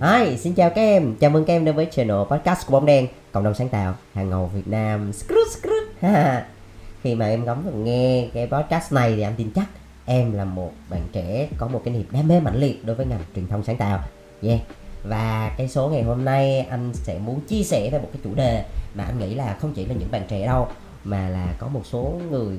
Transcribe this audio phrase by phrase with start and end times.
[0.00, 2.86] Hi, xin chào các em, chào mừng các em đến với channel podcast của Bóng
[2.86, 5.12] Đen Cộng đồng sáng tạo, hàng ngầu Việt Nam.
[5.12, 5.82] Skrut, skrut.
[7.02, 9.66] Khi mà em ngóng và nghe cái podcast này thì em tin chắc
[10.04, 13.06] em là một bạn trẻ có một cái niềm đam mê mãnh liệt đối với
[13.06, 14.00] ngành truyền thông sáng tạo.
[14.42, 14.60] Yeah.
[15.04, 18.34] Và cái số ngày hôm nay anh sẽ muốn chia sẻ về một cái chủ
[18.34, 18.64] đề
[18.94, 20.68] mà anh nghĩ là không chỉ là những bạn trẻ đâu
[21.04, 22.58] mà là có một số người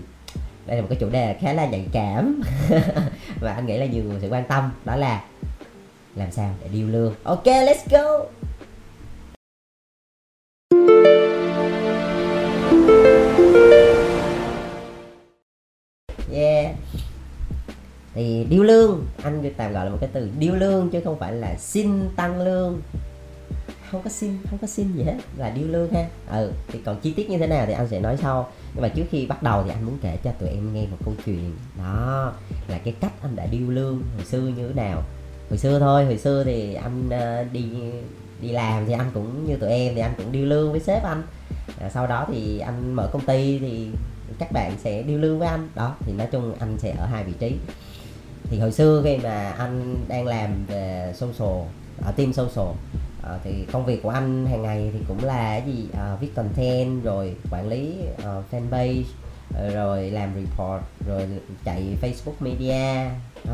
[0.65, 2.41] đây là một cái chủ đề khá là nhạy cảm.
[3.39, 5.21] Và anh nghĩ là nhiều người sẽ quan tâm đó là
[6.15, 7.15] làm sao để điêu lương?
[7.23, 8.25] Ok, let's go!
[16.33, 16.75] Yeah.
[18.13, 21.33] Thì điêu lương, anh tạm gọi là một cái từ điêu lương chứ không phải
[21.33, 22.81] là xin tăng lương.
[23.91, 26.07] Không có xin, không có xin gì hết, là điêu lương ha.
[26.30, 28.52] Ừ thì còn chi tiết như thế nào thì anh sẽ nói sau.
[28.73, 30.97] Nhưng mà trước khi bắt đầu thì anh muốn kể cho tụi em nghe một
[31.05, 31.52] câu chuyện.
[31.77, 32.33] Đó,
[32.67, 35.03] là cái cách anh đã điêu lương hồi xưa như thế nào
[35.51, 37.65] hồi xưa thôi hồi xưa thì anh ờ, đi
[38.41, 41.03] đi làm thì anh cũng như tụi em thì anh cũng điêu lương với sếp
[41.03, 41.23] anh.
[41.80, 43.88] À, sau đó thì anh mở công ty thì
[44.39, 45.69] các bạn sẽ điêu lương với anh.
[45.75, 47.55] Đó thì nói chung anh sẽ ở hai vị trí.
[48.43, 51.63] Thì hồi xưa khi mà anh đang làm về social
[52.05, 52.75] ở team social
[53.23, 55.88] à, thì công việc của anh hàng ngày thì cũng là cái gì?
[55.93, 59.03] À, viết content rồi quản lý uh, fanpage
[59.73, 61.27] rồi làm report rồi
[61.65, 63.09] chạy facebook media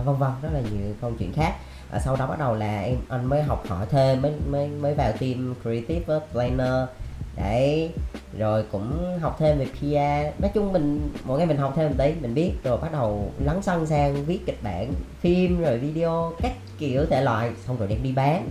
[0.05, 1.55] vân vân rất là nhiều câu chuyện khác
[1.91, 4.93] à, sau đó bắt đầu là em anh mới học hỏi thêm mới mới mới
[4.93, 6.89] vào team creative planner.
[7.37, 7.89] Đấy
[8.37, 11.95] rồi cũng học thêm về PR nói chung mình mỗi ngày mình học thêm một
[11.97, 16.33] tí mình biết rồi bắt đầu lắng sân sang viết kịch bản phim rồi video
[16.41, 18.49] các kiểu thể loại xong rồi đem đi bán.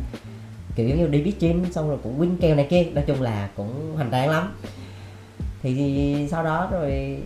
[0.77, 3.23] Kiểu giống như đi biết chim xong rồi cũng win kèo này kia nói chung
[3.23, 4.55] là cũng hoành tráng lắm.
[5.63, 7.19] Thì sau đó rồi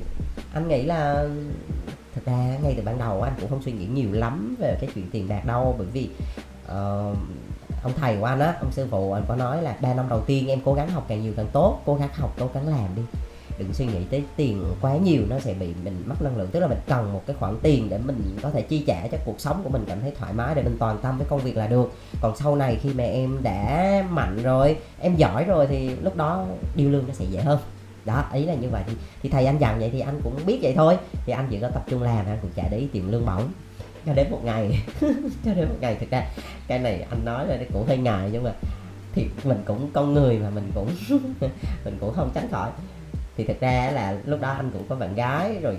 [0.53, 1.29] anh nghĩ là
[2.15, 4.91] thật ra ngay từ ban đầu anh cũng không suy nghĩ nhiều lắm về cái
[4.95, 6.09] chuyện tiền bạc đâu bởi vì
[6.65, 7.17] uh,
[7.83, 10.21] ông thầy của anh á ông sư phụ anh có nói là ba năm đầu
[10.21, 12.89] tiên em cố gắng học càng nhiều càng tốt cố gắng học cố gắng làm
[12.97, 13.03] đi.
[13.59, 16.61] Đừng suy nghĩ tới tiền quá nhiều nó sẽ bị mình mất năng lượng tức
[16.61, 19.41] là mình cần một cái khoản tiền để mình có thể chi trả cho cuộc
[19.41, 21.67] sống của mình cảm thấy thoải mái để mình toàn tâm với công việc là
[21.67, 21.93] được.
[22.21, 26.47] Còn sau này khi mà em đã mạnh rồi em giỏi rồi thì lúc đó
[26.77, 27.59] điêu lương nó sẽ dễ hơn
[28.11, 28.83] đó ý là như vậy.
[28.87, 30.97] Thì, thì thầy anh dặn vậy thì anh cũng biết vậy thôi.
[31.27, 33.49] Thì anh chỉ có tập trung làm anh cũng trả để tiền lương bổng.
[34.07, 34.83] Cho đến một ngày
[35.45, 36.23] cho đến một ngày thực ra
[36.69, 38.53] cái này anh nói là cũng hơi ngại nhưng mà
[39.15, 40.89] thì mình cũng con người mà mình cũng
[41.85, 42.71] mình cũng không tránh khỏi.
[43.37, 45.79] Thì thực ra là lúc đó anh cũng có bạn gái rồi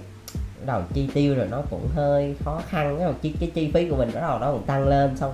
[0.66, 2.98] đầu chi tiêu rồi nó cũng hơi khó khăn.
[3.00, 5.34] Cái chi cái chi phí của mình bắt đầu nó cũng tăng lên xong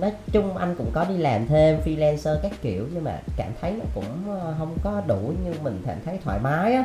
[0.00, 3.72] nói chung anh cũng có đi làm thêm freelancer các kiểu nhưng mà cảm thấy
[3.72, 6.84] nó cũng ờ, không có đủ như mình cảm thấy thoải mái á.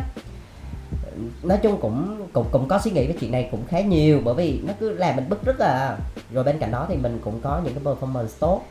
[1.43, 4.35] Nói chung cũng cũng cũng có suy nghĩ về chuyện này cũng khá nhiều bởi
[4.35, 5.97] vì nó cứ làm mình bức rất là
[6.33, 8.61] rồi bên cạnh đó thì mình cũng có những cái performance tốt.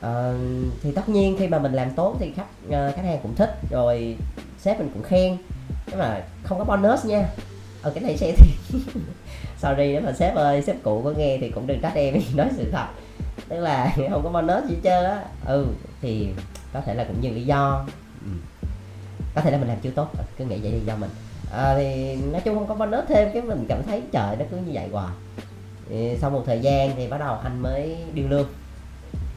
[0.00, 0.32] À,
[0.82, 3.50] thì tất nhiên khi mà mình làm tốt thì khách ờ, khách hàng cũng thích
[3.70, 4.16] rồi
[4.58, 5.36] sếp mình cũng khen.
[5.86, 7.28] Nhưng mà không có bonus nha.
[7.82, 8.50] Ở cái này sẽ thì
[9.58, 12.48] sorry nếu mà sếp ơi sếp cũ có nghe thì cũng đừng trách em nói
[12.56, 12.86] sự thật
[13.48, 15.24] tức là không có bonus gì chơi á.
[15.46, 15.66] Ừ
[16.02, 16.28] thì
[16.72, 17.86] có thể là cũng nhiều lý do.
[18.24, 18.30] Ừ.
[19.34, 20.08] có thể là mình làm chưa tốt
[20.38, 21.10] cứ nghĩ vậy thì do mình.
[21.52, 24.56] À, thì nói chung không có bonus thêm cái mình cảm thấy trời nó cứ
[24.56, 25.14] như vậy hoài.
[25.88, 28.48] Thì sau một thời gian thì bắt đầu anh mới điêu lương.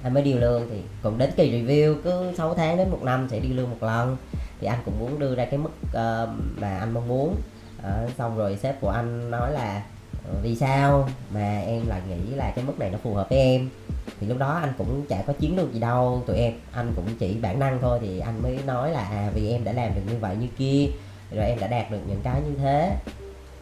[0.03, 3.27] Anh mới điêu lương thì cũng đến kỳ review cứ 6 tháng đến một năm
[3.31, 4.17] sẽ điêu lương một lần.
[4.61, 6.29] Thì anh cũng muốn đưa ra cái mức uh,
[6.61, 7.35] mà anh mong muốn.
[7.79, 9.83] Uh, xong rồi sếp của anh nói là
[10.27, 13.39] Ừ, vì sao mà em lại nghĩ là cái mức này nó phù hợp với
[13.39, 13.69] em?
[14.19, 17.05] Thì lúc đó anh cũng chả có chiến lược gì đâu, tụi em, anh cũng
[17.19, 20.01] chỉ bản năng thôi thì anh mới nói là à vì em đã làm được
[20.07, 20.87] như vậy như kia,
[21.35, 22.91] rồi em đã đạt được những cái như thế.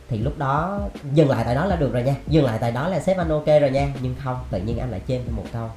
[0.10, 0.80] Thì lúc đó,
[1.14, 3.30] dừng lại tại đó là được rồi nha, dừng lại tại đó là sếp anh
[3.30, 5.70] ok rồi nha, nhưng không, tự nhiên anh lại chêm thêm một câu.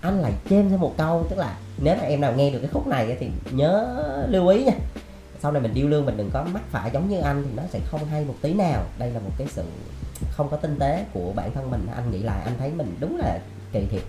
[0.00, 2.70] Anh lại chêm thêm một câu, tức là nếu mà em nào nghe được cái
[2.72, 3.96] khúc này thì nhớ
[4.28, 4.72] lưu ý nha
[5.42, 7.62] sau này mình điêu lương mình đừng có mắc phải giống như anh thì nó
[7.70, 8.82] sẽ không hay một tí nào.
[8.98, 9.64] Đây là một cái sự
[10.30, 11.86] không có tinh tế của bản thân mình.
[11.94, 13.38] Anh nghĩ lại anh thấy mình đúng là
[13.72, 14.02] kỳ thiệt.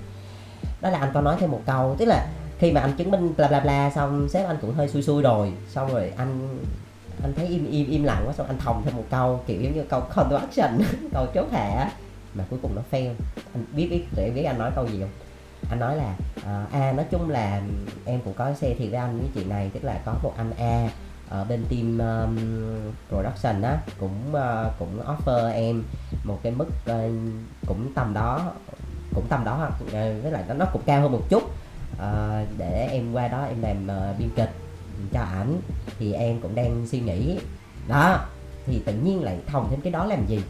[0.82, 2.28] Đó là anh có nói thêm một câu tức là
[2.60, 5.22] khi mà anh chứng minh bla bla bla xong sếp anh cũng hơi xui xui
[5.22, 5.54] rồi.
[5.70, 6.60] Xong rồi anh
[7.24, 9.74] anh thấy im im im lặng quá xong anh thòng thêm một câu kiểu giống
[9.74, 10.80] như câu contraction
[11.14, 11.92] câu chốt hạ
[12.34, 13.14] mà cuối cùng nó fail.
[13.54, 15.12] Anh biết biết để biết anh nói câu gì không?
[15.70, 17.62] Anh nói là uh, à nói chung là
[18.06, 20.52] em cũng có xe thì với anh với chuyện này tức là có một anh
[20.58, 20.90] A
[21.34, 22.38] ở bên team um,
[23.10, 25.84] production á cũng uh, cũng offer em
[26.24, 27.12] một cái mức uh,
[27.68, 28.52] cũng tầm đó
[29.16, 31.44] cũng tầm đó uh, với lại nó, nó cũng cao hơn một chút.
[31.94, 34.50] Uh, để em qua đó em làm uh, biên kịch
[35.14, 35.62] cho ảnh
[36.00, 37.40] thì em cũng đang suy nghĩ.
[37.88, 38.26] Đó
[38.66, 40.42] thì tự nhiên lại thòng thêm cái đó làm gì?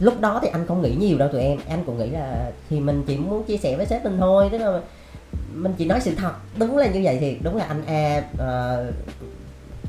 [0.00, 1.58] Lúc đó thì anh không nghĩ nhiều đâu tụi em.
[1.68, 4.58] Anh cũng nghĩ là thì mình chỉ muốn chia sẻ với sếp mình thôi tức
[4.58, 4.80] là
[5.54, 6.32] mình chỉ nói sự thật.
[6.56, 8.94] Đúng là như vậy thì đúng là anh a uh,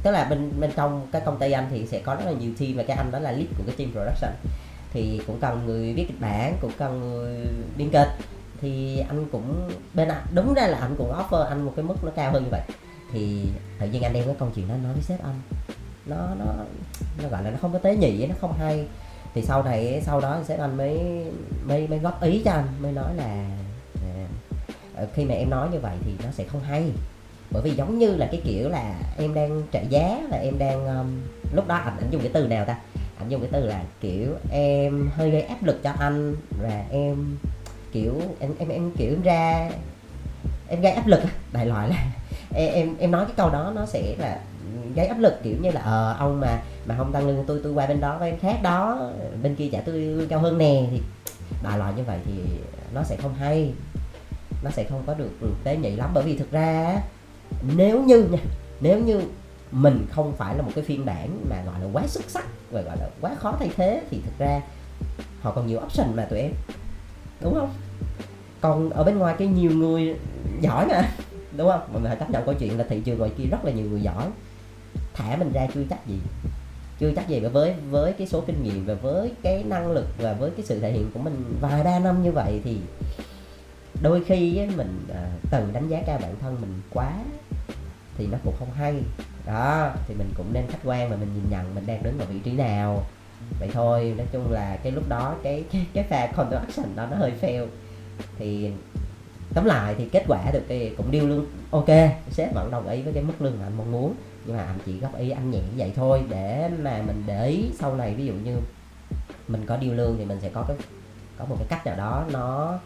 [0.05, 2.51] tức là bên bên trong cái công ty anh thì sẽ có rất là nhiều
[2.59, 4.31] team và cái anh đó là lead của cái team production.
[4.93, 7.47] Thì cũng cần người viết kịch bản cũng cần người
[7.77, 8.07] biên kịch.
[8.61, 11.95] Thì anh cũng bên anh đúng ra là anh cũng offer anh một cái mức
[12.03, 12.61] nó cao hơn như vậy.
[13.11, 13.45] Thì
[13.79, 15.41] tự nhiên anh đem cái câu chuyện đó nói với sếp anh.
[16.05, 16.45] Nó nó
[17.23, 18.87] nó gọi là nó không có tế nhị nó không hay.
[19.33, 20.99] Thì sau này sau đó sếp anh mới
[21.65, 23.45] mới mới góp ý cho anh mới nói là
[24.95, 26.91] à, khi mà em nói như vậy thì nó sẽ không hay
[27.55, 30.87] bởi vì giống như là cái kiểu là em đang trợ giá và em đang
[30.87, 31.21] um,
[31.53, 32.77] lúc đó anh, anh dùng cái từ nào ta?
[33.17, 37.37] Anh dùng cái từ là kiểu em hơi gây áp lực cho anh và em
[37.91, 39.71] kiểu em em em kiểu em ra
[40.67, 41.19] em gây áp lực
[41.53, 41.95] đại loại là
[42.55, 44.39] em em em nói cái câu đó nó sẽ là
[44.95, 47.73] gây áp lực kiểu như là ờ ông mà mà không tăng lương tôi tôi
[47.73, 49.09] qua bên đó với em khác đó
[49.43, 51.01] bên kia trả tôi lương cao hơn nè thì
[51.63, 52.33] đại loại như vậy thì
[52.93, 53.73] nó sẽ không hay
[54.63, 55.31] nó sẽ không có được
[55.63, 56.11] tế nhị lắm.
[56.13, 57.01] Bởi vì thực ra
[57.75, 58.39] nếu như nha,
[58.81, 59.21] nếu như
[59.71, 62.81] mình không phải là một cái phiên bản mà gọi là quá xuất sắc và
[62.81, 64.62] gọi là quá khó thay thế thì thực ra
[65.42, 66.51] họ còn nhiều option mà tụi em.
[67.42, 67.74] Đúng không?
[68.62, 70.15] Còn ở bên ngoài cái nhiều người
[70.62, 71.09] giỏi mà,
[71.57, 71.81] đúng không?
[71.94, 73.86] Mọi người hãy chấp nhận câu chuyện là thị trường ngoài kia rất là nhiều
[73.89, 74.27] người giỏi.
[75.13, 76.19] Thả mình ra chưa chắc gì,
[77.00, 77.39] chưa chắc gì.
[77.39, 80.80] Với với cái số kinh nghiệm và với cái năng lực và với cái sự
[80.80, 82.77] thể hiện của mình vài ba năm như vậy thì
[84.01, 87.13] đôi khi ấy, mình à, tự đánh giá cao bản thân mình quá
[88.18, 89.03] thì nó cũng không hay.
[89.45, 92.25] Đó thì mình cũng nên khách quan và mình nhìn nhận mình đang đứng ở
[92.25, 93.03] vị trí nào.
[93.59, 97.18] Vậy thôi nói chung là cái lúc đó cái cái, cái pha action đó nó
[97.18, 97.68] hơi fail.
[98.38, 98.71] Thì
[99.53, 101.45] tóm lại thì kết quả được thì cũng điêu lương.
[101.71, 101.89] Ok
[102.31, 104.15] sếp vẫn đồng ý với cái mức lương mà anh mong muốn
[104.45, 107.48] nhưng mà anh chỉ góp ý anh nhẹ như vậy thôi để mà mình để
[107.48, 108.13] ý sau này.
[108.13, 108.56] Ví dụ như
[109.48, 110.77] mình có điêu lương thì mình sẽ có cái
[111.38, 112.80] có một cái cách nào đó nó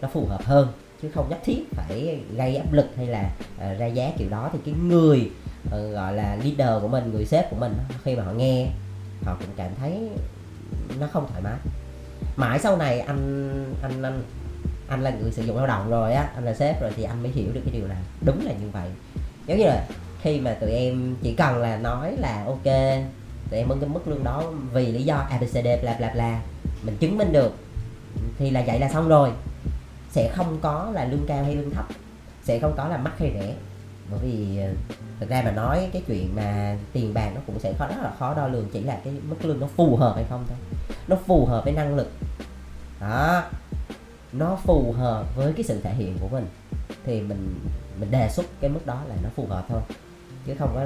[0.00, 0.68] nó phù hợp hơn
[1.02, 4.50] chứ không nhất thiết phải gây áp lực hay là uh, ra giá kiểu đó.
[4.52, 5.30] Thì cái người
[5.66, 8.66] uh, gọi là leader của mình người sếp của mình khi mà họ nghe
[9.24, 10.08] họ cũng cảm thấy
[11.00, 11.56] nó không thoải mái.
[12.36, 14.22] Mãi sau này anh anh anh
[14.88, 17.22] anh là người sử dụng lao động rồi á anh là sếp rồi thì anh
[17.22, 18.88] mới hiểu được cái điều này đúng là như vậy.
[19.46, 19.86] Giống như là
[20.22, 22.64] khi mà tụi em chỉ cần là nói là ok
[23.50, 24.42] tụi em muốn cái mức lương đó
[24.72, 26.40] vì lý do abcd bla bla bla
[26.82, 27.54] mình chứng minh được
[28.38, 29.30] thì là vậy là xong rồi
[30.16, 31.86] sẽ không có là lương cao hay lương thấp,
[32.42, 33.54] sẽ không có là mắc hay rẻ.
[34.10, 34.68] Bởi vì ờ,
[35.20, 38.12] thực ra mà nói cái chuyện mà tiền bạc nó cũng sẽ khó, rất là
[38.18, 40.58] khó đo lường chỉ là cái mức lương nó phù hợp hay không thôi.
[41.08, 42.10] Nó phù hợp với năng lực.
[43.00, 43.42] Đó.
[44.32, 46.46] Nó phù hợp với cái sự thể hiện của mình.
[47.04, 47.60] Thì mình
[48.00, 49.80] mình đề xuất cái mức đó là nó phù hợp thôi.
[50.46, 50.84] Chứ không có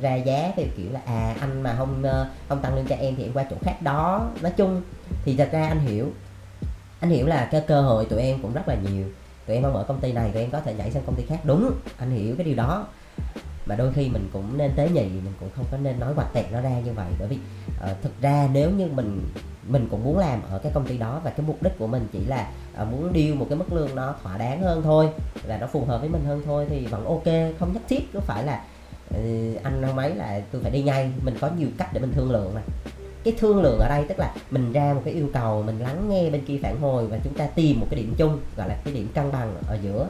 [0.00, 3.16] ra giá theo kiểu là à anh mà không ờ, không tăng lương cho em
[3.16, 4.30] thì em qua chỗ khác đó.
[4.42, 4.82] Nói chung
[5.24, 6.12] thì thật ra anh hiểu
[7.02, 9.06] anh hiểu là cái cơ hội tụi em cũng rất là nhiều.
[9.46, 11.22] Tụi em không ở công ty này tụi em có thể nhảy sang công ty
[11.28, 11.40] khác.
[11.44, 12.86] Đúng anh hiểu cái điều đó.
[13.66, 16.32] Mà đôi khi mình cũng nên tế nhị mình cũng không có nên nói hoạch
[16.32, 17.06] tẹt nó ra như vậy.
[17.18, 19.20] Bởi vì uh, thực ra nếu như mình
[19.68, 22.06] mình cũng muốn làm ở cái công ty đó và cái mục đích của mình
[22.12, 22.50] chỉ là
[22.82, 25.08] uh, muốn điêu một cái mức lương nó thỏa đáng hơn thôi
[25.44, 28.12] là nó phù hợp với mình hơn thôi thì vẫn ok không nhất thiết.
[28.12, 28.64] Cứ phải là
[29.14, 31.10] uh, anh nói mấy là tôi phải đi ngay.
[31.22, 32.62] Mình có nhiều cách để mình thương lượng mà
[33.24, 36.08] cái thương lượng ở đây, tức là mình ra một cái yêu cầu, mình lắng
[36.08, 38.76] nghe bên kia phản hồi và chúng ta tìm một cái điểm chung, gọi là
[38.84, 40.08] cái điểm cân bằng ở giữa.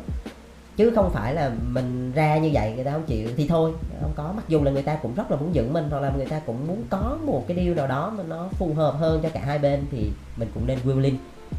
[0.77, 4.13] Chứ không phải là mình ra như vậy người ta không chịu thì thôi, không
[4.15, 4.33] có.
[4.37, 6.41] Mặc dù là người ta cũng rất là muốn giữ mình, hoặc là người ta
[6.47, 9.41] cũng muốn có một cái điều nào đó mà nó phù hợp hơn cho cả
[9.45, 11.17] hai bên thì mình cũng nên willing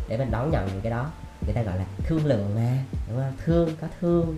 [0.08, 1.12] để mình đón nhận cái đó.
[1.46, 2.78] Người ta gọi là thương lượng mà,
[3.10, 3.34] đúng không?
[3.46, 4.38] Thương, có thương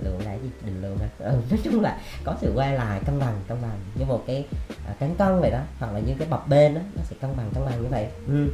[0.00, 0.50] lượng là gì?
[0.64, 1.08] Định lượng hả?
[1.18, 3.78] Ừ, nói chung là có sự quay lại cân bằng cân bằng.
[3.94, 4.44] Như một cái
[4.86, 7.30] à, cán cân vậy đó hoặc là như cái bập bên đó nó sẽ cân
[7.36, 8.06] bằng cân bằng như vậy.
[8.28, 8.48] Ừ.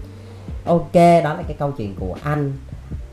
[0.64, 0.94] ok
[1.24, 2.52] đó là cái câu chuyện của anh.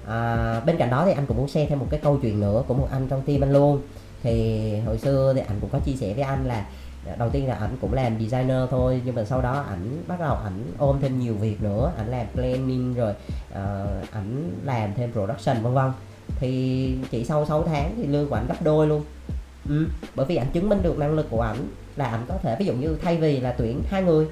[0.08, 2.64] À, bên cạnh đó thì anh cũng muốn share thêm một cái câu chuyện nữa
[2.68, 3.82] của một anh trong team anh luôn.
[4.24, 6.66] Thì hồi xưa thì anh cũng có chia sẻ với anh là
[7.08, 10.20] à, đầu tiên là ảnh cũng làm designer thôi nhưng mà sau đó ảnh bắt
[10.20, 11.92] đầu ảnh ôm thêm nhiều việc nữa.
[11.98, 13.14] Ảnh làm planning rồi
[13.52, 15.92] uh, ảnh làm thêm production vân vân
[16.40, 19.04] thì chỉ sau 6 tháng thì lương của ảnh gấp đôi luôn.
[19.70, 22.56] Ừ, bởi vì ảnh chứng minh được năng lực của ảnh là ảnh có thể
[22.60, 24.28] ví dụ như thay vì là tuyển hai người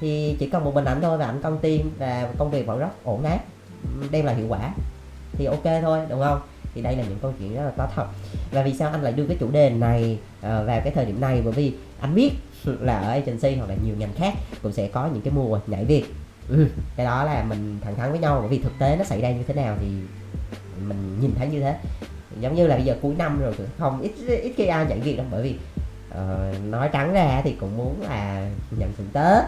[0.00, 2.78] thì chỉ cần một mình ảnh thôi và ảnh công ty và công việc vẫn
[2.78, 3.40] rất ổn áp
[3.82, 4.74] ừ, đem lại hiệu quả
[5.32, 6.40] thì ok thôi đúng không?
[6.74, 8.06] Thì đây là những câu chuyện rất là có thật.
[8.52, 11.20] Và vì sao anh lại đưa cái chủ đề này uh, vào cái thời điểm
[11.20, 11.42] này?
[11.44, 12.30] Bởi vì anh biết
[12.64, 15.84] là ở agency hoặc là nhiều ngành khác cũng sẽ có những cái mùa nhảy
[15.84, 16.04] việc.
[16.48, 16.66] Ừ,
[16.96, 19.30] cái đó là mình thẳng thắn với nhau bởi vì thực tế nó xảy ra
[19.30, 19.86] như thế nào thì
[20.88, 21.76] mình nhìn thấy như thế.
[22.40, 25.16] Giống như là bây giờ cuối năm rồi không ít ít khi ai nhận việc
[25.16, 25.56] đâu bởi vì
[26.10, 29.44] uh, nói trắng ra thì cũng muốn là nhận thưởng tết.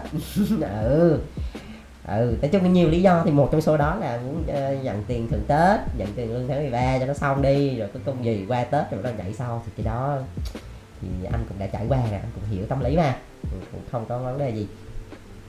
[0.71, 1.19] Ừ
[2.07, 5.03] ừ nói chung nhiều lý do thì một trong số đó là muốn uh, nhận
[5.07, 8.25] tiền thưởng tết nhận tiền lương tháng 13 cho nó xong đi rồi cái công
[8.25, 10.19] gì qua tết rồi nó nhảy sau thì cái đó
[11.01, 13.15] thì anh cũng đã trải qua rồi anh cũng hiểu tâm lý mà
[13.71, 14.67] cũng không có vấn đề gì.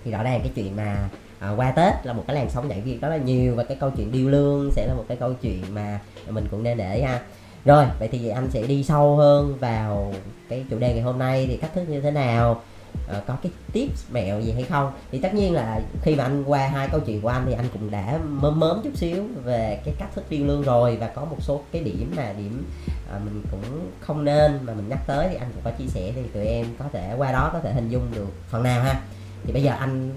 [0.04, 1.08] Thì rõ ràng cái chuyện mà
[1.42, 3.76] à, qua tết là một cái làn sóng nhảy việc đó là nhiều và cái
[3.80, 7.02] câu chuyện điêu lương sẽ là một cái câu chuyện mà mình cũng nên để
[7.02, 7.20] ha.
[7.64, 10.14] Rồi vậy thì anh sẽ đi sâu hơn vào
[10.48, 12.60] cái chủ đề ngày hôm nay thì cách thức như thế nào?
[13.08, 14.92] À, có cái tips mẹo gì hay không?
[15.10, 17.66] Thì tất nhiên là khi mà anh qua hai câu chuyện của anh thì anh
[17.72, 21.24] cũng đã mớm mớm chút xíu về cái cách thức điêu lương rồi và có
[21.24, 22.64] một số cái điểm mà điểm
[23.12, 26.12] à, mình cũng không nên mà mình nhắc tới thì anh cũng có chia sẻ
[26.14, 29.00] thì tụi em có thể qua đó có thể hình dung được phần nào ha.
[29.44, 30.10] Thì bây giờ anh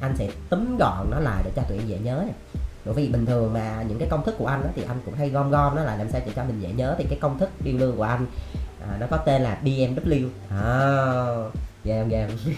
[0.00, 2.32] anh sẽ túm gọn nó lại để cho tụi em dễ nhớ nè.
[2.84, 5.14] Bởi vì bình thường mà những cái công thức của anh đó, thì anh cũng
[5.14, 7.38] hay gom gom nó lại làm sao để cho mình dễ nhớ thì cái công
[7.38, 8.26] thức điêu lương của anh
[8.82, 10.64] à, nó có tên là BMW à,
[11.84, 12.52] ghê không ghê không?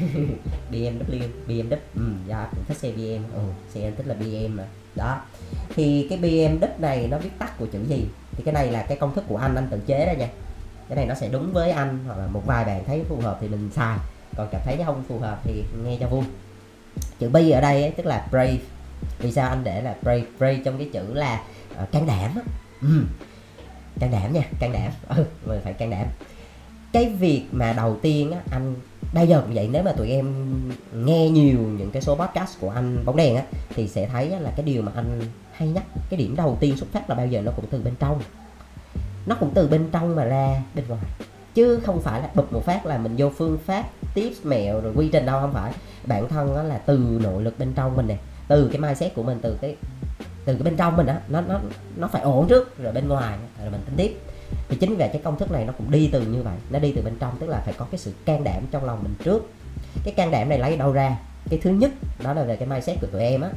[0.73, 3.40] BMW BMW ừ, dạ cũng thích xe BM ừ,
[3.75, 4.64] xe anh thích là BM mà.
[4.94, 5.20] Đó.
[5.75, 8.09] Thì cái BMW này nó viết tắt của chữ gì?
[8.32, 10.28] Thì cái này là cái công thức của anh anh tự chế ra nha.
[10.88, 13.38] Cái này nó sẽ đúng với anh hoặc là một vài bạn thấy phù hợp
[13.40, 13.99] thì mình xài.
[14.37, 16.25] Còn cảm thấy không phù hợp thì nghe cho vui
[17.19, 18.59] chữ B ở đây ấy, tức là brave.
[19.19, 20.25] Vì sao anh để là brave?
[20.38, 21.42] Brave trong cái chữ là
[21.83, 22.42] uh, can đảm á.
[22.83, 23.02] Ừ.
[24.00, 24.92] can đảm nha can đảm.
[25.09, 26.07] Ừ mình phải can đảm.
[26.92, 28.75] Cái việc mà đầu tiên á anh
[29.12, 30.54] bây giờ cũng vậy nếu mà tụi em
[30.95, 33.42] nghe nhiều những cái số podcast của anh bóng đèn á
[33.75, 35.21] thì sẽ thấy là cái điều mà anh
[35.52, 37.95] hay nhắc cái điểm đầu tiên xuất phát là bao giờ nó cũng từ bên
[37.99, 38.23] trong.
[39.26, 41.02] Nó cũng từ bên trong mà ra bên ngoài
[41.54, 44.92] chứ không phải là bụp một phát là mình vô phương pháp tips mẹo rồi
[44.97, 45.73] quy trình đâu, không phải.
[46.07, 48.16] Bản thân nó là từ nội lực bên trong mình nè,
[48.49, 49.76] từ cái mindset của mình, từ cái
[50.45, 51.61] từ cái bên trong mình á, nó nó
[51.97, 54.21] nó phải ổn trước, rồi bên ngoài, rồi mình tính tiếp.
[54.69, 56.92] Thì chính vì cái công thức này nó cũng đi từ như vậy, nó đi
[56.97, 59.50] từ bên trong, tức là phải có cái sự can đảm trong lòng mình trước.
[60.04, 61.19] Cái can đảm này lấy đâu ra?
[61.50, 61.90] Cái thứ nhất,
[62.23, 63.50] đó là về cái mindset của tụi em á,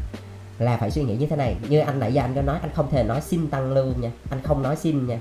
[0.59, 1.55] là phải suy nghĩ như thế này.
[1.69, 4.11] Như anh nãy giờ anh có nói, anh không thể nói xin tăng lương nha,
[4.29, 5.19] anh không nói xin nha,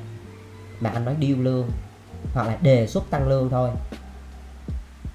[0.80, 1.70] mà anh nói điêu lương
[2.34, 3.70] hoặc là đề xuất tăng lương thôi.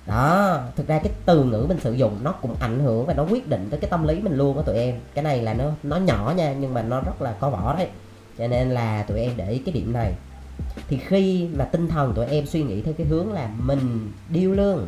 [0.08, 3.24] Đó thực ra cái từ ngữ mình sử dụng nó cũng ảnh hưởng và nó
[3.24, 4.96] quyết định tới cái tâm lý mình luôn của tụi em.
[5.14, 7.88] Cái này là nó nó nhỏ nha nhưng mà nó rất là có vỏ đấy.
[8.38, 10.14] Cho nên là tụi em để ý cái điểm này.
[10.88, 14.52] Thì khi mà tinh thần tụi em suy nghĩ theo cái hướng là mình điêu
[14.52, 14.88] lương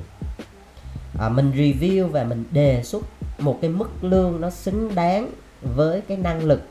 [1.19, 3.03] à, mình review và mình đề xuất
[3.39, 5.29] một cái mức lương nó xứng đáng
[5.61, 6.61] với cái năng lực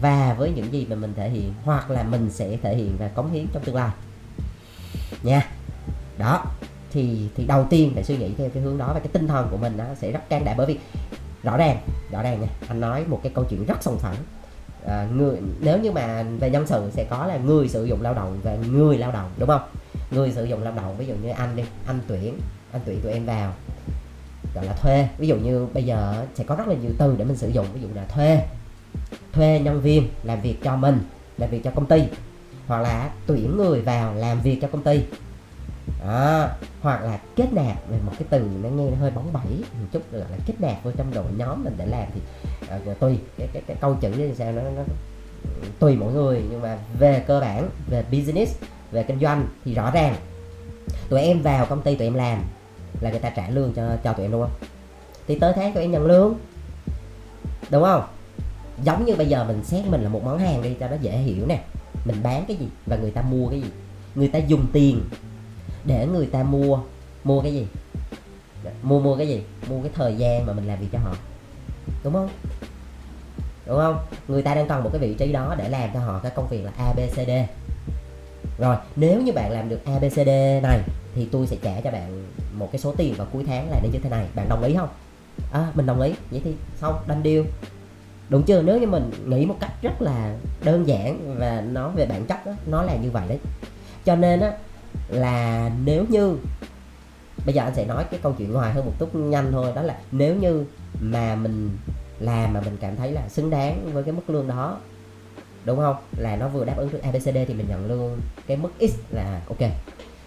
[0.00, 3.08] và với những gì mà mình thể hiện hoặc là mình sẽ thể hiện và
[3.08, 3.90] cống hiến trong tương lai
[5.22, 5.48] nha.
[6.18, 6.44] Đó
[6.92, 9.48] thì thì đầu tiên phải suy nghĩ theo cái hướng đó và cái tinh thần
[9.50, 10.78] của mình nó sẽ rất can đảm bởi vì
[11.42, 11.76] rõ ràng
[12.10, 14.16] rõ ràng nha anh nói một cái câu chuyện rất sòng phẳng.
[14.86, 18.14] À, người nếu như mà về nhân sự sẽ có là người sử dụng lao
[18.14, 19.62] động và người lao động đúng không?
[20.10, 22.38] Người sử dụng lao động ví dụ như anh đi anh tuyển
[22.72, 23.52] anh tuyển tụi em vào
[24.54, 25.08] gọi là thuê.
[25.18, 27.66] Ví dụ như bây giờ sẽ có rất là nhiều từ để mình sử dụng.
[27.74, 28.42] Ví dụ là thuê
[29.32, 31.00] thuê nhân viên làm việc cho mình
[31.38, 32.02] làm việc cho công ty
[32.66, 35.04] hoặc là tuyển người vào làm việc cho công ty.
[36.06, 36.48] Đó.
[36.80, 39.86] hoặc là kết nạp về một cái từ nó nghe nó hơi bóng bẩy một
[39.92, 42.20] chút gọi là kết nạp vô trong đội nhóm mình để làm thì
[42.68, 44.82] à, tùy cái, cái cái câu chữ như sao nó, nó
[45.78, 48.56] tùy mỗi người nhưng mà về cơ bản về business
[48.90, 50.14] về kinh doanh thì rõ ràng
[51.08, 52.42] tụi em vào công ty tụi em làm
[53.00, 54.52] là người ta trả lương cho cho tụi em đúng không
[55.26, 56.34] thì tới tháng tụi em nhận lương
[57.70, 58.04] đúng không?
[58.84, 61.16] Giống như bây giờ mình xét mình là một món hàng đi cho nó dễ
[61.16, 61.64] hiểu nè
[62.04, 63.68] mình bán cái gì và người ta mua cái gì.
[64.14, 65.00] Người ta dùng tiền
[65.84, 66.78] để người ta mua
[67.24, 67.66] mua cái gì?
[68.82, 69.42] Mua mua cái gì?
[69.68, 71.16] Mua cái thời gian mà mình làm việc cho họ.
[72.04, 72.28] Đúng không?
[73.66, 73.98] Đúng không?
[74.28, 76.48] Người ta đang cần một cái vị trí đó để làm cho họ cái công
[76.48, 77.30] việc là abcd
[78.58, 80.28] rồi, nếu như bạn làm được abcd
[80.62, 80.80] này,
[81.14, 83.98] thì tôi sẽ trả cho bạn một cái số tiền vào cuối tháng là như
[84.02, 84.26] thế này.
[84.34, 84.88] Bạn đồng ý không?
[85.52, 86.12] À mình đồng ý.
[86.30, 87.44] Vậy thì xong đanh điêu
[88.28, 92.06] đúng chưa nếu như mình nghĩ một cách rất là đơn giản và nó về
[92.06, 93.38] bản chất đó, nó là như vậy đấy.
[94.04, 94.52] Cho nên á
[95.08, 96.36] là nếu như
[97.46, 99.82] bây giờ anh sẽ nói cái câu chuyện ngoài hơn một chút nhanh thôi đó
[99.82, 100.64] là nếu như
[101.00, 101.70] mà mình
[102.20, 104.78] làm mà mình cảm thấy là xứng đáng với cái mức lương đó
[105.64, 105.96] đúng không?
[106.16, 109.40] Là nó vừa đáp ứng được abcd thì mình nhận lương cái mức x là
[109.48, 109.70] ok.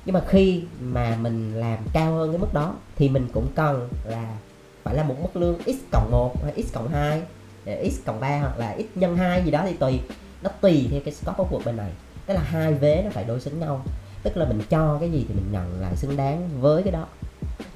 [0.05, 3.89] Nhưng mà khi mà mình làm cao hơn cái mức đó thì mình cũng cần
[4.05, 4.37] là
[4.83, 7.21] phải là một mức lương x cộng 1 hay x cộng 2
[7.65, 9.99] x cộng 3 hoặc là x nhân 2 gì đó thì tùy
[10.41, 11.91] nó tùy theo cái scope of work bên này.
[12.25, 13.85] Tức là hai vế nó phải đối xứng nhau.
[14.23, 17.07] Tức là mình cho cái gì thì mình nhận lại xứng đáng với cái đó.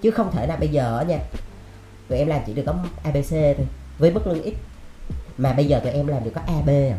[0.01, 1.19] Chứ không thể là bây giờ nha
[2.08, 3.67] tụi em làm chỉ được có abc thôi
[4.00, 4.55] với mức lương x.
[5.38, 6.98] Mà bây giờ tụi em làm được có ab à.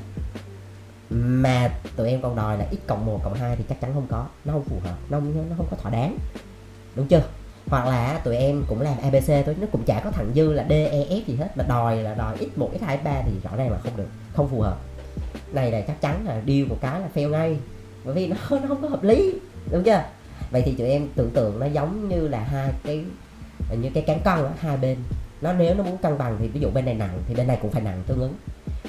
[1.10, 4.06] Mà tụi em còn đòi là x cộng 1 cộng 2 thì chắc chắn không
[4.10, 6.18] có nó không phù hợp nó không, nó không có thỏa đáng.
[6.94, 7.22] Đúng chưa?
[7.66, 10.66] Hoặc là tụi em cũng làm abc thôi nó cũng chả có thằng dư là
[10.68, 13.22] d e f gì hết mà đòi là đòi x một x hai x ba
[13.24, 14.78] thì rõ ràng là không được không phù hợp.
[15.52, 17.56] Này là chắc chắn là điêu một cái là fail ngay
[18.04, 19.34] bởi vì nó, nó không có hợp lý
[19.70, 20.04] đúng chưa?
[20.50, 23.04] Vậy thì tụi em tưởng tượng nó giống như là hai cái
[23.80, 24.98] như cái cán cân đó, hai bên.
[25.40, 27.58] Nó nếu nó muốn cân bằng thì ví dụ bên này nặng thì bên này
[27.62, 28.34] cũng phải nặng tương ứng.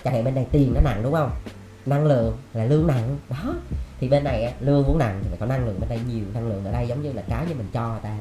[0.04, 1.32] Chẳng hạn bên này tiền nó nặng đúng không?
[1.86, 3.56] Năng lượng là lương nặng đó.
[4.00, 6.50] Thì bên này lương muốn nặng thì phải có năng lượng bên đây nhiều năng
[6.50, 8.18] lượng ở đây giống như là cái như mình cho người ta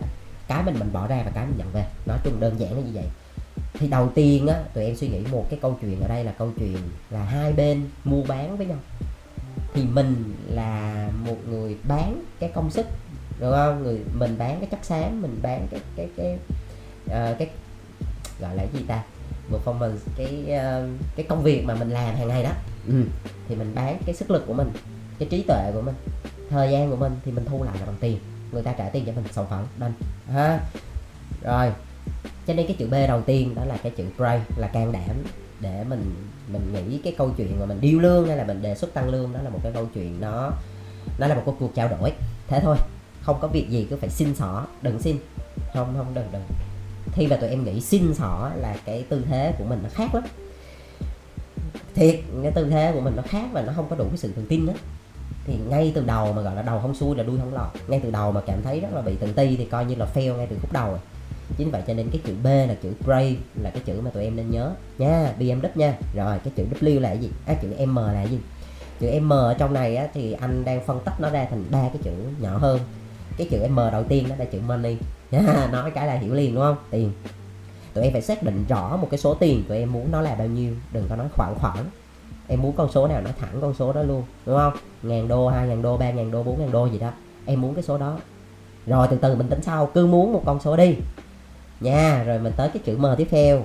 [0.50, 1.84] cái mình mình bỏ ra và cái mình nhận về.
[2.06, 3.04] Nói chung đơn giản là như vậy.
[3.74, 6.32] Thì đầu tiên á tụi em suy nghĩ một cái câu chuyện ở đây là
[6.32, 6.76] câu chuyện
[7.10, 8.78] là hai bên mua bán với nhau.
[9.74, 12.86] Thì mình là một người bán cái công sức
[13.40, 13.82] đúng không?
[13.82, 16.38] Người mình bán cái chất xám mình bán cái cái cái
[17.04, 17.48] uh, cái
[18.40, 19.02] gọi là cái gì ta?
[19.50, 22.52] Performance cái uh, cái công việc mà mình làm hàng ngày đó.
[22.88, 23.04] Ừ.
[23.48, 24.70] thì mình bán cái sức lực của mình
[25.18, 25.94] cái trí tuệ của mình
[26.50, 28.18] thời gian của mình thì mình thu lại là bằng tiền
[28.52, 29.92] người ta trả tiền cho mình sản phẩm đanh.
[30.32, 30.60] Ha.
[31.42, 31.72] Rồi,
[32.46, 35.16] cho nên cái chữ B đầu tiên đó là cái chữ brave là can đảm
[35.60, 36.14] để mình
[36.52, 39.08] mình nghĩ cái câu chuyện mà mình điêu lương hay là mình đề xuất tăng
[39.08, 40.50] lương đó là một cái câu chuyện nó
[41.18, 42.12] nó là một cuộc cuộc trao đổi.
[42.48, 42.76] Thế thôi,
[43.20, 45.16] không có việc gì, cứ phải xin xỏ, đừng xin.
[45.74, 46.42] Không không, đừng đừng.
[47.12, 50.14] Thi và tụi em nghĩ xin xỏ là cái tư thế của mình nó khác
[50.14, 50.24] lắm.
[51.94, 54.32] Thiệt, cái tư thế của mình nó khác và nó không có đủ cái sự
[54.36, 54.72] tự tin đó
[55.46, 57.68] thì ngay từ đầu mà gọi là đầu không xuôi là đuôi không lọt.
[57.88, 60.06] Ngay từ đầu mà cảm thấy rất là bị tự ti thì coi như là
[60.14, 60.98] fail ngay từ khúc đầu rồi.
[61.56, 64.24] Chính vậy cho nên cái chữ B là chữ brave là cái chữ mà tụi
[64.24, 64.72] em nên nhớ.
[64.98, 65.94] Nha BMW nha.
[66.14, 67.30] Rồi cái chữ W là cái gì?
[67.46, 68.38] À, chữ M là cái gì?
[69.00, 71.88] Chữ M ở trong này á, thì anh đang phân tách nó ra thành ba
[71.88, 72.80] cái chữ nhỏ hơn.
[73.36, 74.96] Cái chữ M đầu tiên đó là chữ money.
[75.30, 76.76] Nha nói cái là hiểu liền đúng không?
[76.90, 77.12] Tiền.
[77.94, 80.34] Tụi em phải xác định rõ một cái số tiền tụi em muốn nó là
[80.34, 80.72] bao nhiêu.
[80.92, 81.84] Đừng có nói khoảng khoảng
[82.50, 84.72] em muốn con số nào nó thẳng con số đó luôn, đúng không?
[85.02, 87.10] Ngàn đô, hai ngàn đô, ba ngàn đô, bốn ngàn đô gì đó.
[87.46, 88.18] Em muốn cái số đó.
[88.86, 89.86] Rồi, từ từ, mình tính sau.
[89.86, 90.96] Cứ muốn một con số đi.
[91.80, 93.62] Nha, rồi mình tới cái chữ m tiếp theo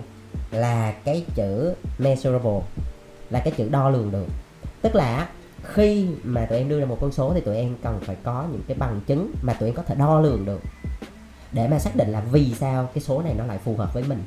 [0.51, 2.59] là cái chữ measurable,
[3.29, 4.25] là cái chữ đo lường được.
[4.81, 5.27] Tức là
[5.63, 8.45] khi mà tụi em đưa ra một con số thì tụi em cần phải có
[8.51, 10.61] những cái bằng chứng mà tụi em có thể đo lường được.
[11.51, 14.03] Để mà xác định là vì sao cái số này nó lại phù hợp với
[14.03, 14.23] mình,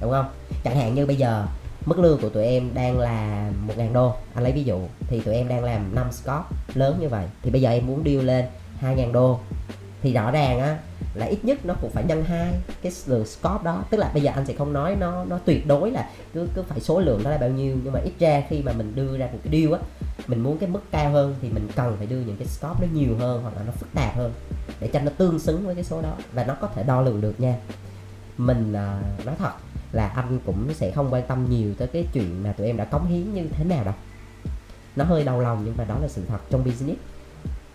[0.00, 0.26] đúng không?
[0.64, 1.46] Chẳng hạn như bây giờ
[1.86, 4.14] mức lương của tụi em đang là 1.000 đô.
[4.34, 7.50] Anh lấy ví dụ thì tụi em đang làm 5 scope lớn như vậy thì
[7.50, 8.44] bây giờ em muốn điêu lên
[8.80, 9.40] 2.000 đô.
[10.02, 10.78] Thì rõ ràng á
[11.14, 13.84] là ít nhất nó cũng phải nhân hai cái lượng scope đó.
[13.90, 16.62] Tức là bây giờ anh sẽ không nói nó nó tuyệt đối là cứ cứ
[16.62, 17.76] phải số lượng đó là bao nhiêu.
[17.84, 19.78] Nhưng mà ít ra khi mà mình đưa ra một cái deal á
[20.26, 22.92] mình muốn cái mức cao hơn thì mình cần phải đưa những cái scope nó
[22.92, 24.32] nhiều hơn hoặc là nó phức tạp hơn
[24.80, 26.16] để cho nó tương xứng với cái số đó.
[26.32, 27.56] Và nó có thể đo lường được nha.
[28.38, 29.52] Mình uh, nói thật
[29.92, 32.84] là anh cũng sẽ không quan tâm nhiều tới cái chuyện mà tụi em đã
[32.84, 33.94] cống hiến như thế nào đâu.
[34.96, 37.00] Nó hơi đau lòng nhưng mà đó là sự thật trong business.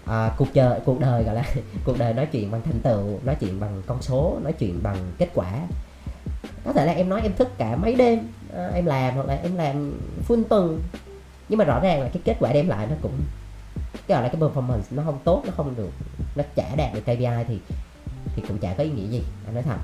[0.06, 1.44] À, cuộc đời cuộc đời gọi là
[1.86, 4.98] cuộc đời nói chuyện bằng thành tựu nói chuyện bằng con số nói chuyện bằng
[5.18, 5.68] kết quả.
[6.66, 8.20] Có thể là em nói em thức cả mấy đêm
[8.54, 10.82] à, em làm hoặc là em làm full tuần.
[11.50, 13.14] Nhưng mà rõ ràng là cái kết quả đem lại nó cũng
[14.08, 15.92] cái gọi là cái performance nó không tốt nó không được
[16.36, 17.60] nó chả đạt được KPI thì
[18.36, 19.78] thì cũng chả có ý nghĩa gì anh nói thật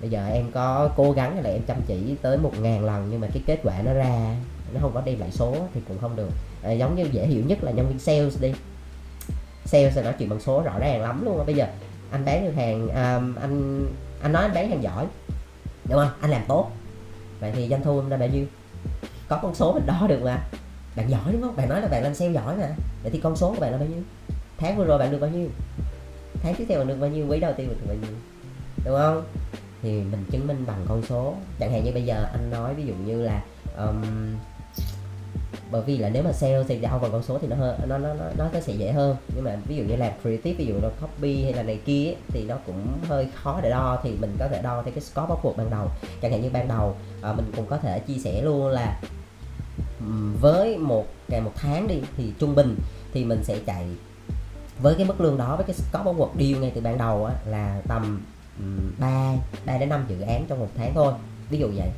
[0.00, 3.20] bây giờ em có cố gắng là em chăm chỉ tới một ngàn lần nhưng
[3.20, 4.36] mà cái kết quả nó ra
[4.72, 6.30] nó không có đem lại số thì cũng không được.
[6.62, 8.52] À, giống như dễ hiểu nhất là nhân viên sales đi.
[9.64, 11.66] Sales sẽ nói chuyện bằng số rõ ràng lắm luôn bây giờ
[12.10, 13.86] anh bán được hàng um, anh
[14.22, 15.06] anh nói anh bán hàng giỏi.
[15.84, 16.10] Đúng không?
[16.20, 16.70] Anh làm tốt.
[17.40, 18.44] Vậy thì doanh thu là bao nhiêu?
[19.28, 20.38] Có con số mình đo được mà.
[20.96, 21.56] Bạn giỏi đúng không?
[21.56, 22.68] Bạn nói là bạn làm sale giỏi mà.
[23.02, 24.02] Vậy thì con số của bạn là bao nhiêu?
[24.58, 25.48] Tháng vừa rồi bạn được bao nhiêu?
[26.42, 27.26] Tháng tiếp theo bạn được bao nhiêu?
[27.28, 28.18] Quý đầu tiên bạn được bao nhiêu?
[28.84, 29.24] Đúng không?
[29.86, 31.34] Thì mình chứng minh bằng con số.
[31.58, 33.42] Chẳng hạn như bây giờ anh nói ví dụ như là
[33.78, 34.04] um,
[35.70, 37.98] bởi vì là nếu mà sale thì đo vào con số thì nó hơi nó
[37.98, 39.16] nó nó nó sẽ dễ hơn.
[39.34, 42.14] Nhưng mà ví dụ như làm creative ví dụ là copy hay là này kia
[42.28, 45.26] thì nó cũng hơi khó để đo thì mình có thể đo theo cái score
[45.28, 45.88] bắt buộc ban đầu.
[46.22, 49.00] Chẳng hạn như ban đầu à, mình cũng có thể chia sẻ luôn là
[50.40, 52.78] với một ngày một tháng đi thì trung bình
[53.12, 53.86] thì mình sẽ chạy
[54.82, 57.24] với cái mức lương đó với cái score bắt buộc deal ngay từ ban đầu
[57.24, 58.22] á, là tầm
[58.98, 59.32] 3
[59.66, 61.12] 3 đến 5 dự án trong một tháng thôi.
[61.50, 61.88] Ví dụ vậy.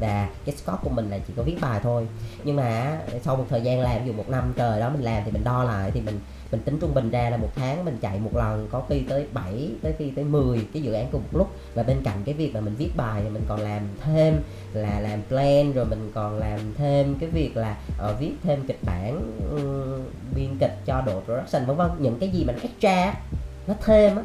[0.00, 2.06] Và cái scope của mình là chỉ có viết bài thôi.
[2.44, 5.22] Nhưng mà sau một thời gian làm ví dụ một năm trời đó mình làm
[5.24, 6.20] thì mình đo lại thì mình
[6.52, 9.26] mình tính trung bình ra là một tháng mình chạy một lần có khi tới
[9.32, 11.50] 7 tới khi tới 10 cái dự án cùng một lúc.
[11.74, 14.42] Và bên cạnh cái việc mà mình viết bài thì mình còn làm thêm
[14.72, 17.76] là làm plan rồi mình còn làm thêm cái việc là
[18.10, 21.90] uh, viết thêm kịch bản uh, biên kịch cho độ production vân vân.
[21.98, 23.14] Những cái gì mình extra
[23.66, 24.22] nó thêm á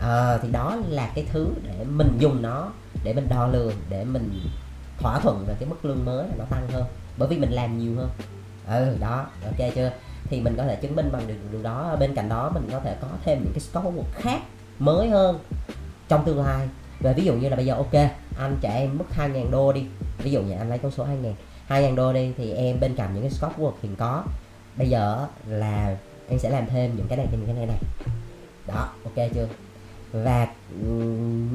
[0.00, 2.72] à, thì đó là cái thứ để mình dùng nó
[3.04, 4.40] để mình đo lường để mình
[4.98, 6.84] thỏa thuận về cái mức lương mới là nó tăng hơn
[7.16, 8.10] bởi vì mình làm nhiều hơn.
[8.66, 9.92] Ừ đó ok chưa?
[10.24, 11.96] Thì mình có thể chứng minh bằng điều, điều đó.
[12.00, 14.40] Bên cạnh đó mình có thể có thêm những cái scope khác
[14.78, 15.38] mới hơn
[16.08, 16.68] trong tương lai.
[17.00, 17.94] Và ví dụ như là bây giờ ok
[18.38, 19.86] anh trả em mức 2.000 đô đi.
[20.18, 21.32] Ví dụ như anh lấy con số 2.000
[21.68, 24.24] 2.000 đô đi thì em bên cạnh những cái scope work hiện có
[24.76, 25.96] bây giờ là
[26.28, 27.78] em sẽ làm thêm những cái này thêm những cái này này.
[28.66, 29.46] Đó ok chưa?
[30.12, 30.48] Và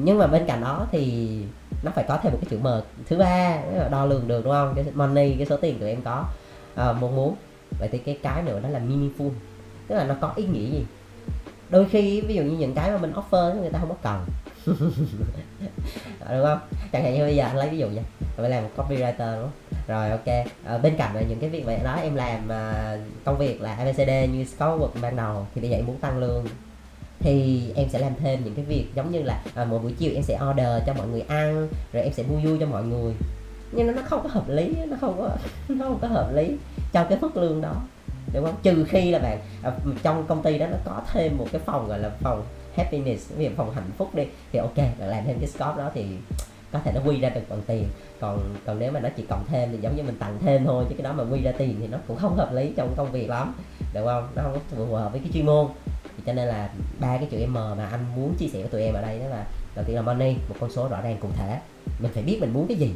[0.04, 1.28] nhưng mà bên cạnh đó thì
[1.82, 2.66] nó phải có thêm một cái chữ M.
[3.08, 3.58] Thứ ba
[3.90, 4.72] đo lường được đúng không?
[4.76, 6.24] Cái money cái số tiền tụi em có
[6.74, 7.34] à, mong muốn.
[7.78, 9.30] Vậy thì cái cái nữa đó là meaningful.
[9.88, 10.86] Tức là nó có ý nghĩa gì?
[11.70, 14.24] Đôi khi ví dụ như những cái mà mình offer người ta không có cần.
[16.30, 16.58] Đúng không?
[16.92, 18.02] Chẳng hạn như bây giờ anh lấy ví dụ nha.
[18.36, 19.50] Phải làm một copywriter đúng không?
[19.88, 20.26] Rồi ok.
[20.64, 23.74] À, bên cạnh là những cái việc vậy đó em làm à, công việc là
[23.74, 26.44] abcd như scope ban đầu thì bây giờ em muốn tăng lương
[27.20, 30.12] thì em sẽ làm thêm những cái việc giống như là à, mỗi buổi chiều
[30.14, 33.14] em sẽ order cho mọi người ăn rồi em sẽ mua vui cho mọi người.
[33.72, 35.30] Nhưng nó không có hợp lý nó không có
[35.68, 36.56] nó không có hợp lý
[36.92, 37.74] cho cái mức lương đó
[38.32, 38.54] đúng không?
[38.62, 41.88] Trừ khi là bạn à, trong công ty đó nó có thêm một cái phòng
[41.88, 42.42] gọi là phòng
[42.76, 45.90] happiness ví dụ phòng hạnh phúc đi thì ok bạn làm thêm cái scope đó
[45.94, 46.06] thì
[46.72, 47.88] có thể nó quy ra được bằng tiền.
[48.20, 50.84] Còn còn nếu mà nó chỉ cộng thêm thì giống như mình tặng thêm thôi
[50.88, 53.12] chứ cái đó mà quy ra tiền thì nó cũng không hợp lý trong công
[53.12, 53.54] việc lắm
[53.94, 54.28] đúng không?
[54.34, 55.66] Nó không phù hợp với cái chuyên môn
[56.18, 58.82] thì cho nên là ba cái chữ M mà anh muốn chia sẻ với tụi
[58.82, 61.28] em ở đây đó là đầu tiên là money một con số rõ ràng cụ
[61.36, 61.58] thể.
[61.98, 62.94] Mình phải biết mình muốn cái gì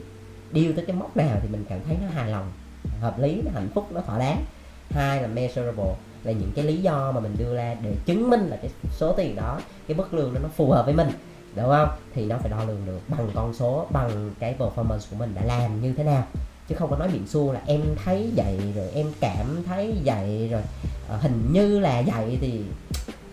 [0.52, 2.52] điêu tới cái mốc nào thì mình cảm thấy nó hài lòng
[3.00, 4.44] hợp lý nó hạnh phúc nó thỏa đáng.
[4.90, 8.48] Hai là measurable là những cái lý do mà mình đưa ra để chứng minh
[8.48, 11.08] là cái số tiền đó cái mức lương đó nó phù hợp với mình
[11.54, 11.88] đúng không?
[12.14, 15.44] Thì nó phải đo lường được bằng con số bằng cái performance của mình đã
[15.44, 16.26] làm như thế nào.
[16.68, 20.48] Chứ không có nói miệng xua là em thấy vậy rồi em cảm thấy vậy
[20.52, 20.62] rồi.
[21.08, 22.62] À, hình như là vậy thì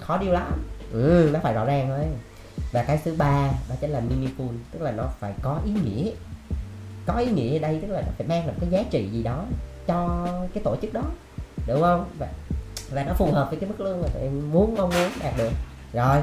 [0.10, 0.64] khó điêu lắm.
[0.92, 2.06] Ừ, nó phải rõ ràng thôi.
[2.72, 6.12] Và cái thứ ba đó chính là meaningful tức là nó phải có ý nghĩa.
[7.06, 9.24] Có ý nghĩa ở đây tức là nó phải mang lại cái giá trị gì
[9.24, 9.46] đó
[9.88, 11.02] cho cái tổ chức đó
[11.68, 12.06] đúng không?
[12.20, 12.28] Và,
[12.92, 15.34] và nó phù hợp với cái mức lương mà tụi em muốn mong muốn đạt
[15.38, 15.52] được.
[15.94, 16.18] Rồi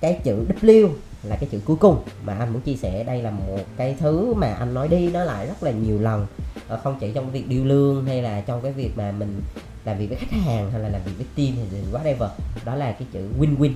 [0.00, 0.88] cái chữ W
[1.22, 3.04] là cái chữ cuối cùng mà anh muốn chia sẻ.
[3.04, 6.26] Đây là một cái thứ mà anh nói đi nói lại rất là nhiều lần.
[6.68, 9.40] Ờ, không chỉ trong việc điêu lương hay là trong cái việc mà mình
[9.84, 12.28] làm việc với khách hàng hay là làm việc với team thì whatever.
[12.64, 13.72] Đó là cái chữ win-win.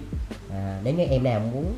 [0.50, 1.74] À, nếu như em nào muốn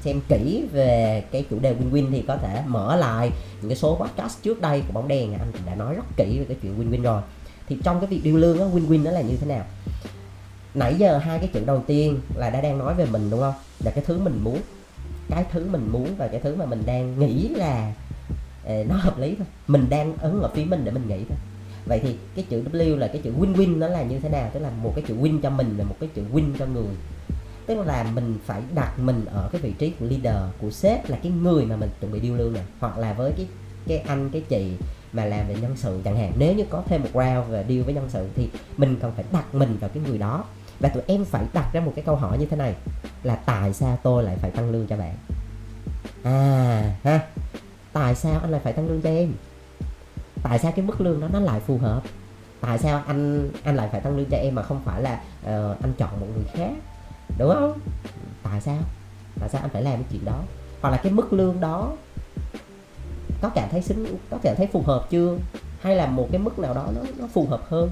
[0.00, 3.96] xem kỹ về cái chủ đề win-win thì có thể mở lại những cái số
[3.96, 5.32] podcast trước đây của bóng đèn.
[5.32, 7.22] Anh cũng đã nói rất kỹ về cái chuyện win-win rồi.
[7.68, 9.64] Thì trong cái việc điêu lương á win-win nó là như thế nào?
[10.74, 13.54] Nãy giờ hai cái chữ đầu tiên là đã đang nói về mình đúng không?
[13.84, 14.60] Là cái thứ mình muốn
[15.30, 17.92] cái thứ mình muốn và cái thứ mà mình đang nghĩ là
[18.66, 19.46] à, nó hợp lý thôi.
[19.66, 21.38] Mình đang ứng ở phía mình để mình nghĩ thôi
[21.88, 24.50] vậy thì cái chữ W là cái chữ win-win, nó là như thế nào?
[24.54, 26.94] Tức là một cái chữ win cho mình là một cái chữ win cho người.
[27.66, 31.18] Tức là mình phải đặt mình ở cái vị trí của leader, của sếp là
[31.22, 33.46] cái người mà mình chuẩn bị điêu lương này hoặc là với cái
[33.86, 34.72] cái anh, cái chị
[35.12, 36.32] mà làm về nhân sự chẳng hạn.
[36.38, 39.24] Nếu như có thêm một round về deal với nhân sự thì mình cần phải
[39.32, 40.44] đặt mình vào cái người đó.
[40.80, 42.74] Và tụi em phải đặt ra một cái câu hỏi như thế này,
[43.22, 45.14] là tại sao tôi lại phải tăng lương cho bạn?
[46.22, 47.20] À ha.
[47.92, 49.32] Tại sao anh lại phải tăng lương cho em?
[50.42, 52.02] Tại sao cái mức lương đó nó lại phù hợp?
[52.60, 55.82] Tại sao anh anh lại phải tăng lương cho em mà không phải là uh,
[55.82, 56.72] anh chọn một người khác?
[57.38, 57.78] Đúng không?
[58.42, 58.78] Tại sao?
[59.40, 60.42] Tại sao anh phải làm cái chuyện đó?
[60.80, 61.92] Hoặc là cái mức lương đó
[63.42, 65.38] có cảm thấy xứng có cảm thấy phù hợp chưa?
[65.80, 67.90] Hay là một cái mức nào đó nó nó phù hợp hơn?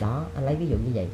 [0.00, 1.08] Đó anh lấy ví dụ như vậy.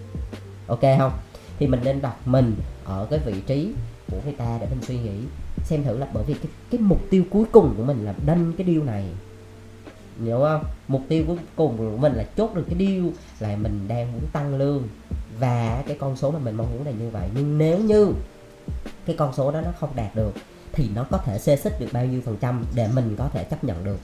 [0.67, 1.13] Ok không?
[1.59, 3.75] Thì mình nên đặt mình ở cái vị trí
[4.11, 5.21] của người ta để mình suy nghĩ
[5.65, 8.53] xem thử là bởi vì cái, cái mục tiêu cuối cùng của mình là đâm
[8.59, 9.05] cái điều này
[10.25, 10.65] hiểu không?
[10.89, 14.23] Mục tiêu cuối cùng của mình là chốt được cái điều là mình đang muốn
[14.33, 14.89] tăng lương.
[15.39, 17.29] Và cái con số mà mình mong muốn là như vậy.
[17.35, 18.13] Nhưng nếu như
[19.07, 20.33] cái con số đó nó không đạt được,
[20.73, 23.45] thì nó có thể xê xích được bao nhiêu phần trăm để mình có thể
[23.45, 23.99] chấp nhận được.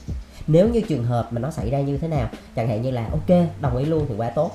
[0.47, 3.09] Nếu như trường hợp mà nó xảy ra như thế nào, chẳng hạn như là,
[3.11, 4.51] ok, đồng ý luôn thì quá tốt.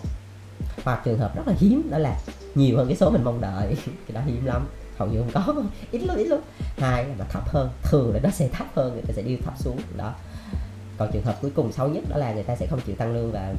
[0.84, 2.20] Hoặc trường hợp rất là hiếm, đó là
[2.54, 3.76] nhiều hơn cái số mình mong đợi.
[4.06, 4.66] Thì đó hiếm lắm.
[4.96, 5.62] Hầu như không có.
[5.90, 6.40] Ít lắm ít lắm.
[6.78, 7.70] Hai là thấp hơn.
[7.82, 9.78] Thường là nó sẽ thấp hơn, người ta sẽ đi thấp xuống.
[9.96, 10.14] Đó
[10.98, 13.14] còn trường hợp cuối cùng xấu nhất đó là người ta sẽ không chịu tăng
[13.14, 13.54] lương và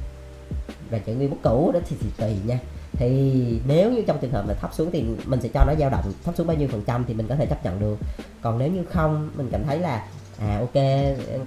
[0.90, 2.60] và trở nguyên mức cũ đó thì, thì tùy nha.
[2.94, 5.90] Thì nếu như trong trường hợp mà thấp xuống thì mình sẽ cho nó dao
[5.90, 7.98] động thấp xuống bao nhiêu phần trăm thì mình có thể chấp nhận được.
[8.42, 10.08] Còn nếu như không mình cảm thấy là
[10.40, 10.74] à ok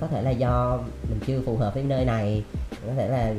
[0.01, 0.79] có thể là do
[1.11, 2.45] mình chưa phù hợp với nơi này
[2.87, 3.35] có thể là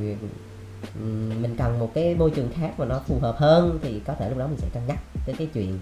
[1.42, 4.30] mình cần một cái môi trường khác mà nó phù hợp hơn thì có thể
[4.30, 5.80] lúc đó mình sẽ cân nhắc tới cái chuyện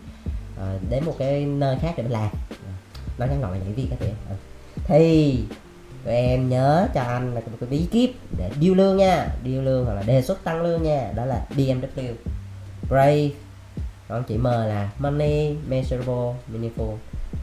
[0.56, 2.30] uh, đến một cái nơi khác để mình làm.
[3.18, 4.38] Nói ngắn gọn là những việc các bạn
[4.86, 5.40] thì
[6.06, 9.28] tụi em nhớ cho anh là một cái bí kíp để điêu lương nha.
[9.44, 11.12] Điêu lương hoặc là đề xuất tăng lương nha.
[11.16, 12.14] Đó là DMW
[12.90, 13.30] Brave.
[14.08, 16.96] Còn chữ M là money measurable meaningful.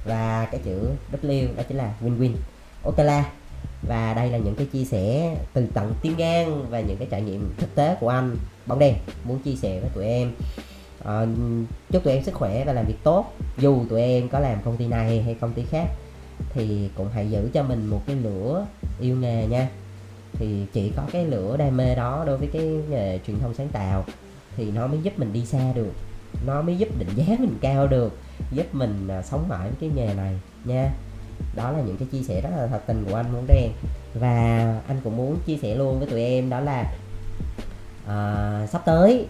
[0.04, 0.90] Và cái chữ
[1.22, 2.32] W đó chính là win-win.
[2.84, 3.24] Ok là
[3.82, 7.22] và đây là những cái chia sẻ từ tận tim gan và những cái trải
[7.22, 8.36] nghiệm thực tế của anh.
[8.66, 8.94] Bóng đen
[9.24, 10.32] muốn chia sẻ với tụi em.
[11.04, 11.26] À,
[11.90, 13.32] chúc tụi em sức khỏe và làm việc tốt.
[13.58, 15.86] Dù tụi em có làm công ty này hay công ty khác
[16.52, 18.66] thì cũng hãy giữ cho mình một cái lửa
[19.00, 19.68] yêu nghề nha.
[20.32, 23.68] Thì chỉ có cái lửa đam mê đó đối với cái nghề truyền thông sáng
[23.68, 24.04] tạo
[24.56, 25.92] thì nó mới giúp mình đi xa được
[26.46, 28.18] nó mới giúp định giá mình cao được
[28.52, 30.90] giúp mình à, sống mãi với cái nghề này nha.
[31.56, 33.70] Đó là những cái chia sẻ rất là thật tình của anh muốn đen.
[34.14, 34.30] Và
[34.88, 36.92] anh cũng muốn chia sẻ luôn với tụi em đó là
[38.04, 39.26] uh, sắp tới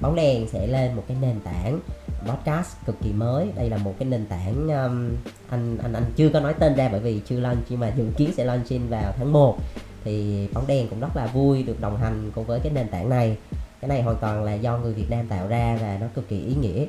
[0.00, 1.80] bóng đèn sẽ lên một cái nền tảng
[2.28, 3.48] podcast cực kỳ mới.
[3.56, 5.10] Đây là một cái nền tảng um,
[5.48, 8.04] anh anh anh chưa có nói tên ra bởi vì chưa launch nhưng mà dự
[8.16, 9.58] kiến sẽ launching vào tháng 1
[10.04, 13.08] thì bóng đèn cũng rất là vui được đồng hành cùng với cái nền tảng
[13.08, 13.36] này.
[13.80, 16.40] Cái này hoàn toàn là do người Việt Nam tạo ra và nó cực kỳ
[16.40, 16.82] ý nghĩa.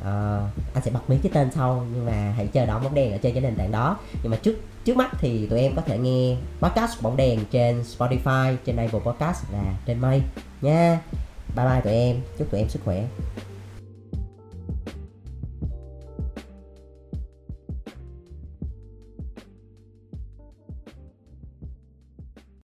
[0.00, 0.42] Uh,
[0.74, 3.18] anh sẽ bật mí cái tên sau nhưng mà hãy chờ đón bóng đèn ở
[3.18, 3.96] trên cái nền tảng đó.
[4.22, 7.82] Nhưng mà trước trước mắt thì tụi em có thể nghe podcast bóng đèn trên
[7.98, 10.22] Spotify trên Apple Podcast và trên Mây
[10.60, 11.00] nha.
[11.56, 12.16] Bye bye tụi em.
[12.38, 13.04] Chúc tụi em sức khỏe.